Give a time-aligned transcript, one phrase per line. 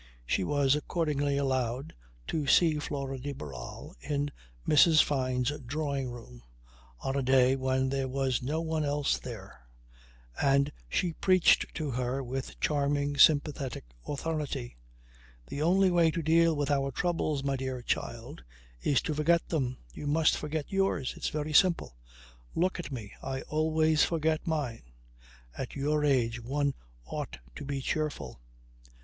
[0.25, 1.93] She was accordingly allowed
[2.25, 4.31] to see Flora de Barral in
[4.67, 5.03] Mrs.
[5.03, 6.41] Fyne's drawing room
[7.01, 9.61] on a day when there was no one else there,
[10.41, 14.75] and she preached to her with charming, sympathetic authority:
[15.45, 18.43] "The only way to deal with our troubles, my dear child,
[18.81, 19.77] is to forget them.
[19.93, 21.13] You must forget yours.
[21.15, 21.95] It's very simple.
[22.55, 23.13] Look at me.
[23.21, 24.81] I always forget mine.
[25.55, 26.73] At your age one
[27.05, 28.41] ought to be cheerful."